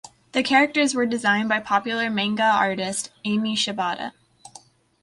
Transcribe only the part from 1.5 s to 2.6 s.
popular manga